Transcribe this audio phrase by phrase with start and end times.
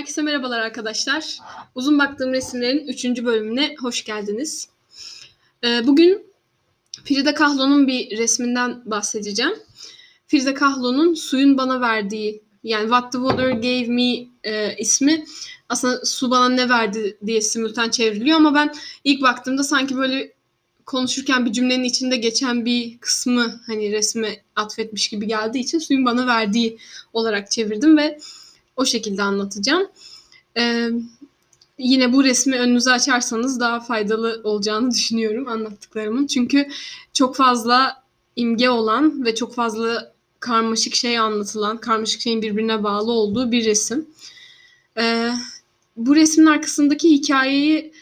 [0.00, 1.38] Herkese merhabalar arkadaşlar.
[1.74, 3.04] Uzun baktığım resimlerin 3.
[3.04, 4.68] bölümüne hoş geldiniz.
[5.64, 6.26] Ee, bugün
[7.04, 9.52] Frida Kahlo'nun bir resminden bahsedeceğim.
[10.26, 15.24] Frida Kahlo'nun suyun bana verdiği yani What the Water Gave Me e, ismi
[15.68, 18.74] aslında su bana ne verdi diye simultan çevriliyor ama ben
[19.04, 20.32] ilk baktığımda sanki böyle
[20.86, 26.26] konuşurken bir cümlenin içinde geçen bir kısmı hani resme atfetmiş gibi geldiği için suyun bana
[26.26, 26.78] verdiği
[27.12, 28.18] olarak çevirdim ve
[28.80, 29.86] o şekilde anlatacağım.
[30.56, 30.88] Ee,
[31.78, 36.26] yine bu resmi önünüze açarsanız daha faydalı olacağını düşünüyorum anlattıklarımın.
[36.26, 36.68] Çünkü
[37.12, 38.02] çok fazla
[38.36, 44.06] imge olan ve çok fazla karmaşık şey anlatılan, karmaşık şeyin birbirine bağlı olduğu bir resim.
[44.98, 45.32] Ee,
[45.96, 47.92] bu resmin arkasındaki hikayeyi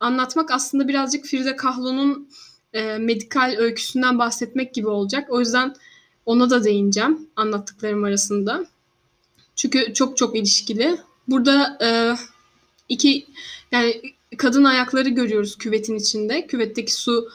[0.00, 2.28] anlatmak aslında birazcık Frida Kahlo'nun
[2.72, 5.30] e, medikal öyküsünden bahsetmek gibi olacak.
[5.30, 5.74] O yüzden
[6.26, 8.66] ona da değineceğim anlattıklarım arasında.
[9.60, 10.96] Çünkü çok çok ilişkili.
[11.28, 11.88] Burada e,
[12.88, 13.26] iki
[13.72, 14.02] yani
[14.36, 16.46] kadın ayakları görüyoruz küvetin içinde.
[16.46, 17.28] Küvetteki su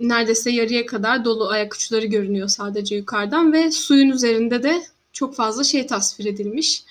[0.00, 5.64] neredeyse yarıya kadar dolu ayak uçları görünüyor sadece yukarıdan ve suyun üzerinde de çok fazla
[5.64, 6.84] şey tasvir edilmiş.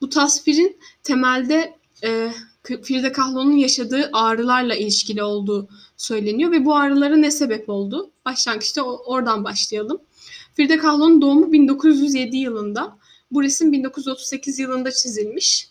[0.00, 1.74] Bu tasvirin temelde
[2.04, 8.10] e, Frida Kahlo'nun yaşadığı ağrılarla ilişkili olduğu söyleniyor ve bu ağrılara ne sebep oldu?
[8.24, 10.00] Başlangıçta oradan başlayalım.
[10.56, 12.98] Frida Kahlo'nun doğumu 1907 yılında.
[13.30, 15.68] Bu resim 1938 yılında çizilmiş.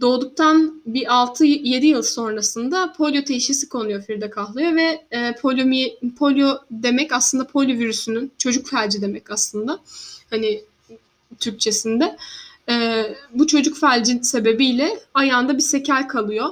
[0.00, 5.64] Doğduktan bir 6-7 yıl sonrasında polio teşhisi konuyor Frida Kahlo'ya ve e, polio,
[6.18, 9.78] polio demek aslında polio virüsünün çocuk felci demek aslında.
[10.30, 10.62] Hani
[11.40, 12.16] Türkçesinde.
[12.68, 13.04] E,
[13.34, 16.48] bu çocuk felci sebebiyle ayağında bir sekel kalıyor.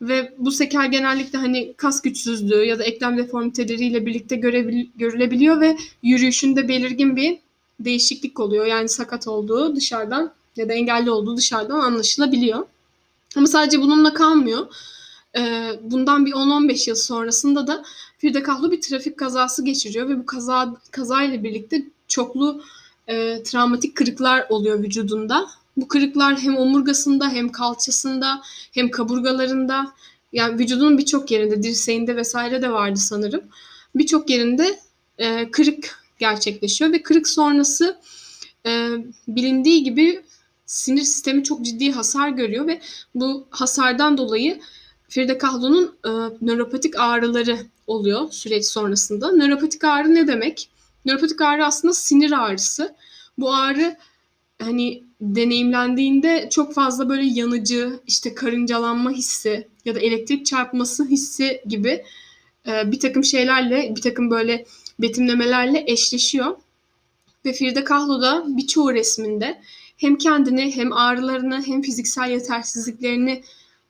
[0.00, 5.76] Ve bu sekel genellikle hani kas güçsüzlüğü ya da eklem deformiteleriyle birlikte görebil- görülebiliyor ve
[6.02, 7.38] yürüyüşünde belirgin bir
[7.80, 8.66] değişiklik oluyor.
[8.66, 12.66] Yani sakat olduğu dışarıdan ya da engelli olduğu dışarıdan anlaşılabiliyor.
[13.36, 14.66] Ama sadece bununla kalmıyor.
[15.38, 17.84] Ee, bundan bir 10-15 yıl sonrasında da
[18.18, 22.62] Frida Kahlo bir trafik kazası geçiriyor ve bu kaza kazayla birlikte çoklu
[23.08, 25.46] e, travmatik kırıklar oluyor vücudunda.
[25.76, 28.42] Bu kırıklar hem omurgasında hem kalçasında
[28.72, 29.92] hem kaburgalarında
[30.32, 33.42] yani vücudunun birçok yerinde dirseğinde vesaire de vardı sanırım.
[33.94, 34.80] Birçok yerinde
[35.18, 37.98] e, kırık gerçekleşiyor ve kırık sonrası
[38.66, 38.90] e,
[39.28, 40.22] bilindiği gibi
[40.66, 42.80] sinir sistemi çok ciddi hasar görüyor ve
[43.14, 44.60] bu hasardan dolayı
[45.08, 46.10] Frida Kahlo'nun e,
[46.40, 49.32] nöropatik ağrıları oluyor süreç sonrasında.
[49.32, 50.70] Nöropatik ağrı ne demek?
[51.04, 52.94] Nöropatik ağrı aslında sinir ağrısı.
[53.38, 53.96] Bu ağrı
[54.62, 62.04] hani deneyimlendiğinde çok fazla böyle yanıcı, işte karıncalanma hissi ya da elektrik çarpması hissi gibi
[62.66, 64.66] e, bir takım şeylerle, bir takım böyle
[64.98, 66.56] betimlemelerle eşleşiyor.
[67.44, 69.60] Ve Frida Kahlo da birçoğu resminde
[69.96, 73.42] hem kendini hem ağrılarını hem fiziksel yetersizliklerini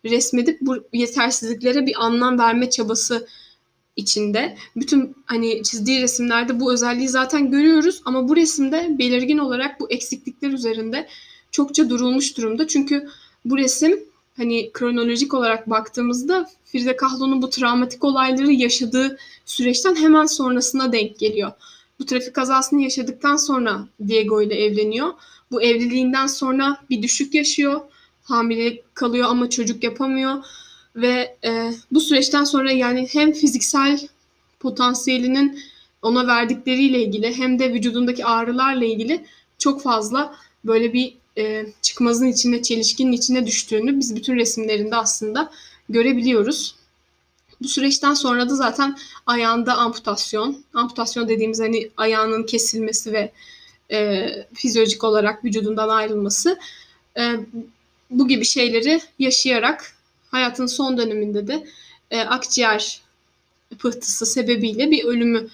[0.04, 3.28] resmedip bu yetersizliklere bir anlam verme çabası
[3.96, 4.56] içinde.
[4.76, 10.50] Bütün hani çizdiği resimlerde bu özelliği zaten görüyoruz ama bu resimde belirgin olarak bu eksiklikler
[10.50, 11.08] üzerinde
[11.50, 12.66] çokça durulmuş durumda.
[12.68, 13.08] Çünkü
[13.44, 14.00] bu resim
[14.36, 21.52] hani kronolojik olarak baktığımızda Frida Kahlo'nun bu travmatik olayları yaşadığı süreçten hemen sonrasına denk geliyor.
[22.00, 25.12] Bu trafik kazasını yaşadıktan sonra Diego ile evleniyor.
[25.50, 27.80] Bu evliliğinden sonra bir düşük yaşıyor.
[28.24, 30.44] Hamile kalıyor ama çocuk yapamıyor.
[30.96, 34.08] Ve e, bu süreçten sonra yani hem fiziksel
[34.60, 35.58] potansiyelinin
[36.02, 39.24] ona verdikleriyle ilgili hem de vücudundaki ağrılarla ilgili
[39.58, 45.52] çok fazla böyle bir e, çıkmazın içinde, çelişkinin içine düştüğünü biz bütün resimlerinde aslında
[45.88, 46.74] görebiliyoruz.
[47.62, 53.32] Bu süreçten sonra da zaten ayağında amputasyon, amputasyon dediğimiz hani ayağının kesilmesi ve
[53.92, 56.58] e, fizyolojik olarak vücudundan ayrılması
[57.18, 57.32] e,
[58.10, 59.96] bu gibi şeyleri yaşayarak
[60.30, 61.66] hayatın son döneminde de
[62.10, 63.00] e, akciğer
[63.78, 65.48] pıhtısı sebebiyle bir ölümü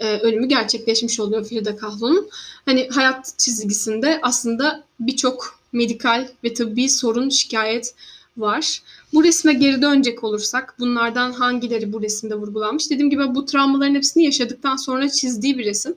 [0.00, 2.28] e, ölümü gerçekleşmiş oluyor Frida Kahlo'nun.
[2.64, 7.94] Hani hayat çizgisinde aslında birçok medikal ve tıbbi sorun, şikayet
[8.36, 8.82] var.
[9.12, 12.90] Bu resme geri dönecek olursak bunlardan hangileri bu resimde vurgulanmış?
[12.90, 15.94] Dediğim gibi bu travmaların hepsini yaşadıktan sonra çizdiği bir resim.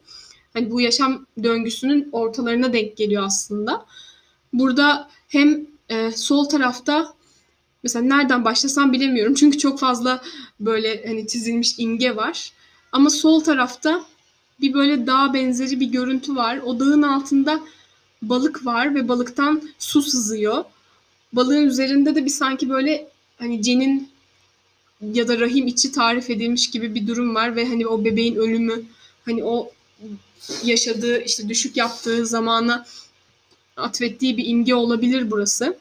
[0.54, 3.86] Hani bu yaşam döngüsünün ortalarına denk geliyor aslında.
[4.54, 7.14] Burada hem e, sol tarafta
[7.84, 9.34] mesela nereden başlasam bilemiyorum.
[9.34, 10.22] Çünkü çok fazla
[10.60, 12.54] böyle hani çizilmiş imge var.
[12.94, 14.06] Ama sol tarafta
[14.62, 16.58] bir böyle dağ benzeri bir görüntü var.
[16.58, 17.62] O dağın altında
[18.22, 20.66] balık var ve balıktan su sızıyor.
[21.34, 23.08] Balığın üzerinde de bir sanki böyle
[23.40, 24.10] hani cenin
[25.14, 28.84] ya da rahim içi tarif edilmiş gibi bir durum var ve hani o bebeğin ölümü
[29.26, 29.72] hani o
[30.64, 32.86] yaşadığı işte düşük yaptığı zamana
[33.78, 35.78] atfettiği bir imge olabilir burası.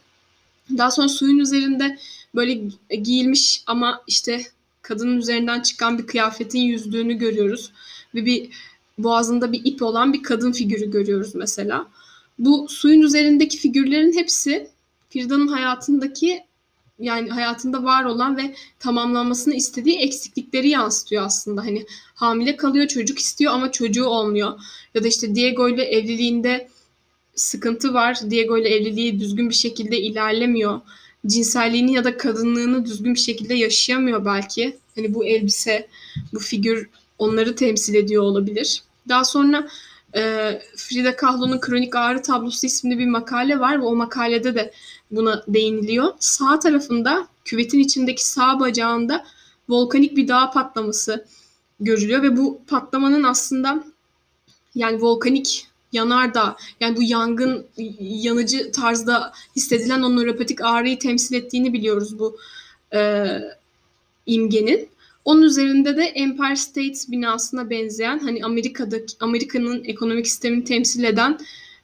[0.79, 1.99] Daha sonra suyun üzerinde
[2.35, 2.61] böyle
[3.03, 4.43] giyilmiş ama işte
[4.83, 7.73] kadının üzerinden çıkan bir kıyafetin yüzdüğünü görüyoruz.
[8.15, 8.51] Ve bir
[8.99, 11.87] boğazında bir ip olan bir kadın figürü görüyoruz mesela.
[12.39, 14.69] Bu suyun üzerindeki figürlerin hepsi
[15.09, 16.45] Firda'nın hayatındaki
[16.99, 21.61] yani hayatında var olan ve tamamlanmasını istediği eksiklikleri yansıtıyor aslında.
[21.61, 24.61] Hani hamile kalıyor, çocuk istiyor ama çocuğu olmuyor.
[24.95, 26.69] Ya da işte Diego ile evliliğinde
[27.35, 28.19] sıkıntı var.
[28.31, 30.81] Diego ile evliliği düzgün bir şekilde ilerlemiyor.
[31.27, 34.77] Cinselliğini ya da kadınlığını düzgün bir şekilde yaşayamıyor belki.
[34.95, 35.89] Hani bu elbise,
[36.33, 38.83] bu figür onları temsil ediyor olabilir.
[39.09, 39.69] Daha sonra
[40.15, 40.21] e,
[40.77, 44.73] Frida Kahlo'nun Kronik Ağrı Tablosu isimli bir makale var ve o makalede de
[45.11, 46.13] buna değiniliyor.
[46.19, 49.25] Sağ tarafında küvetin içindeki sağ bacağında
[49.69, 51.27] volkanik bir dağ patlaması
[51.81, 53.85] görülüyor ve bu patlamanın aslında
[54.75, 57.67] yani volkanik yanardağ yani bu yangın
[58.01, 62.37] yanıcı tarzda hissedilen o nöropatik ağrıyı temsil ettiğini biliyoruz bu
[62.95, 63.27] e,
[64.27, 64.89] imgenin.
[65.25, 71.39] Onun üzerinde de Empire State binasına benzeyen hani Amerika'daki Amerika'nın ekonomik sistemini temsil eden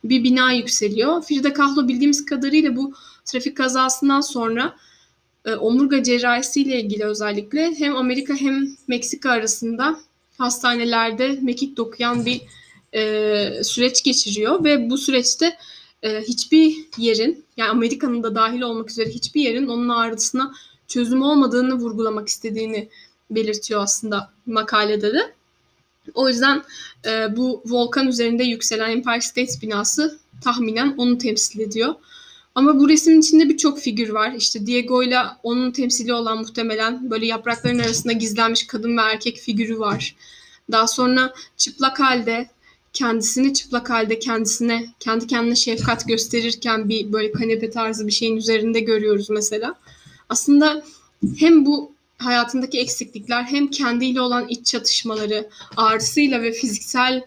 [0.04, 1.22] bir bina yükseliyor.
[1.22, 2.94] Frida Kahlo bildiğimiz kadarıyla bu
[3.24, 4.76] trafik kazasından sonra
[5.44, 10.00] e, omurga cerrahisiyle ilgili özellikle hem Amerika hem Meksika arasında
[10.38, 12.40] hastanelerde mekik dokuyan bir
[12.94, 15.56] e, süreç geçiriyor ve bu süreçte
[16.02, 20.54] e, hiçbir yerin yani Amerika'nın da dahil olmak üzere hiçbir yerin onun ağrısına
[20.88, 22.88] çözüm olmadığını vurgulamak istediğini
[23.30, 25.34] belirtiyor aslında makalede de.
[26.14, 26.62] O yüzden
[27.06, 31.94] e, bu volkan üzerinde yükselen Empire State binası tahminen onu temsil ediyor.
[32.54, 34.32] Ama bu resmin içinde birçok figür var.
[34.32, 39.78] İşte Diego ile onun temsili olan muhtemelen böyle yaprakların arasında gizlenmiş kadın ve erkek figürü
[39.78, 40.16] var.
[40.72, 42.48] Daha sonra çıplak halde
[42.92, 48.80] kendisini çıplak halde kendisine kendi kendine şefkat gösterirken bir böyle kanepe tarzı bir şeyin üzerinde
[48.80, 49.74] görüyoruz mesela.
[50.28, 50.84] Aslında
[51.38, 57.24] hem bu hayatındaki eksiklikler hem kendiyle olan iç çatışmaları, ağrısıyla ve fiziksel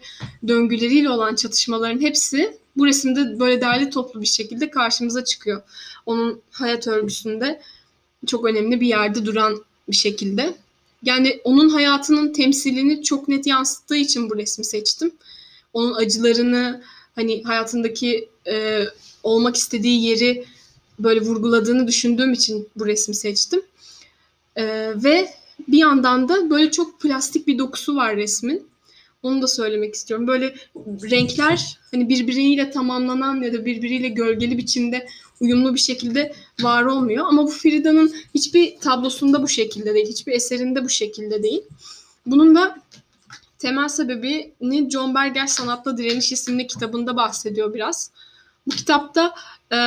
[0.48, 5.62] döngüleriyle olan çatışmaların hepsi bu resimde böyle değerli toplu bir şekilde karşımıza çıkıyor.
[6.06, 7.62] Onun hayat örgüsünde
[8.26, 10.54] çok önemli bir yerde duran bir şekilde.
[11.02, 15.12] Yani onun hayatının temsilini çok net yansıttığı için bu resmi seçtim.
[15.72, 16.82] Onun acılarını,
[17.14, 18.84] hani hayatındaki e,
[19.22, 20.44] olmak istediği yeri
[20.98, 23.62] böyle vurguladığını düşündüğüm için bu resmi seçtim.
[24.56, 24.64] E,
[25.04, 25.28] ve
[25.68, 28.66] bir yandan da böyle çok plastik bir dokusu var resmin.
[29.22, 30.26] Onu da söylemek istiyorum.
[30.26, 30.54] Böyle
[31.10, 35.06] renkler hani birbiriyle tamamlanan ya da birbiriyle gölgeli biçimde
[35.40, 37.26] uyumlu bir şekilde var olmuyor.
[37.26, 41.62] Ama bu Frida'nın hiçbir tablosunda bu şekilde değil, hiçbir eserinde bu şekilde değil.
[42.26, 42.78] Bunun da
[43.62, 48.10] temel sebebini John Berger Sanatla Direniş isimli kitabında bahsediyor biraz.
[48.66, 49.34] Bu kitapta
[49.72, 49.78] e,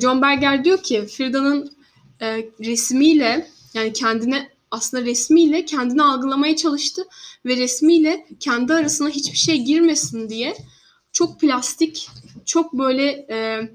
[0.00, 1.72] John Berger diyor ki Frida'nın
[2.20, 2.26] e,
[2.60, 7.02] resmiyle yani kendine aslında resmiyle kendini algılamaya çalıştı
[7.46, 10.56] ve resmiyle kendi arasına hiçbir şey girmesin diye
[11.12, 12.08] çok plastik,
[12.44, 13.68] çok böyle e,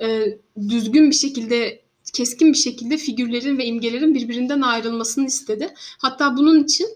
[0.00, 0.38] e,
[0.68, 1.82] düzgün bir şekilde,
[2.12, 5.74] keskin bir şekilde figürlerin ve imgelerin birbirinden ayrılmasını istedi.
[5.98, 6.88] Hatta bunun için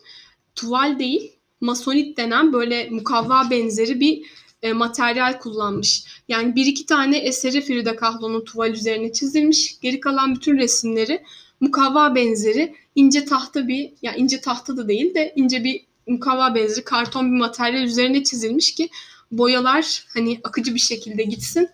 [0.54, 4.22] tuval değil, masonit denen böyle mukavva benzeri bir
[4.62, 6.04] e, materyal kullanmış.
[6.28, 9.81] Yani bir iki tane eseri Frida Kahlo'nun tuval üzerine çizilmiş.
[9.81, 11.22] Geri kalan bütün resimleri
[11.60, 16.84] mukavva benzeri ince tahta bir, ya ince tahta da değil de ince bir mukavva benzeri
[16.84, 18.88] karton bir materyal üzerine çizilmiş ki
[19.32, 21.69] boyalar hani akıcı bir şekilde gitsin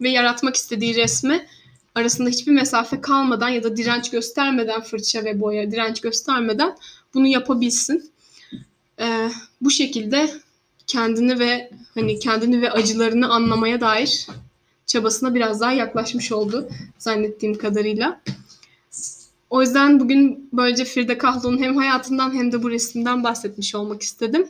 [0.00, 1.46] ve yaratmak istediği resme
[1.94, 6.76] arasında hiçbir mesafe kalmadan ya da direnç göstermeden fırça ve boya direnç göstermeden
[7.14, 8.12] bunu yapabilsin.
[9.00, 10.30] Ee, bu şekilde
[10.86, 14.26] kendini ve hani kendini ve acılarını anlamaya dair
[14.86, 18.20] çabasına biraz daha yaklaşmış oldu zannettiğim kadarıyla.
[19.50, 24.48] O yüzden bugün böylece Frida Kahlo'nun hem hayatından hem de bu resimden bahsetmiş olmak istedim.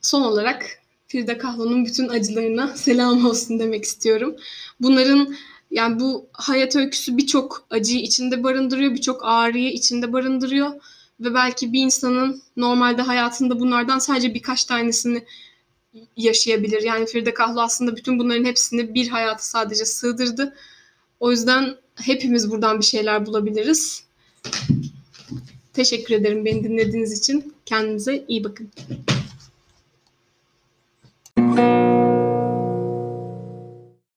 [0.00, 0.66] Son olarak
[1.08, 4.36] Frida Kahlo'nun bütün acılarına selam olsun demek istiyorum.
[4.80, 5.36] Bunların
[5.70, 10.70] yani bu hayat öyküsü birçok acıyı içinde barındırıyor, birçok ağrıyı içinde barındırıyor
[11.20, 15.24] ve belki bir insanın normalde hayatında bunlardan sadece birkaç tanesini
[16.16, 16.82] yaşayabilir.
[16.82, 20.54] Yani Frida Kahlo aslında bütün bunların hepsini bir hayata sadece sığdırdı.
[21.20, 24.04] O yüzden hepimiz buradan bir şeyler bulabiliriz.
[25.72, 27.54] Teşekkür ederim beni dinlediğiniz için.
[27.66, 28.70] Kendinize iyi bakın.